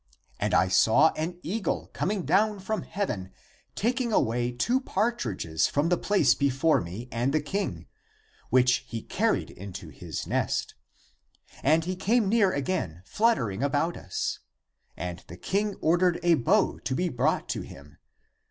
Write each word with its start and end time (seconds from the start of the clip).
And 0.39 0.55
I 0.55 0.67
saw 0.67 1.11
an 1.13 1.37
eagle 1.43 1.91
coming 1.93 2.25
down 2.25 2.57
from 2.59 2.81
heaven 2.81 3.31
taking 3.75 4.11
away 4.11 4.51
two 4.51 4.79
partridges 4.81 5.67
from 5.67 5.89
the 5.89 5.95
place 5.97 6.33
before 6.33 6.81
me 6.81 7.07
and 7.11 7.31
the 7.31 7.39
king, 7.39 7.85
which 8.49 8.83
he 8.87 9.03
carried 9.03 9.51
into 9.51 9.89
his 9.89 10.25
nest. 10.25 10.73
And 11.61 11.85
he 11.85 11.95
came 11.95 12.27
near 12.27 12.51
again 12.51 13.03
fluttering 13.05 13.61
about 13.61 13.95
us. 13.95 14.39
And 14.97 15.23
the 15.27 15.37
king 15.37 15.75
ordered 15.81 16.19
a 16.23 16.33
bow 16.33 16.79
to 16.79 16.95
be 16.95 17.07
brought 17.07 17.47
to 17.49 17.61
him. 17.61 17.99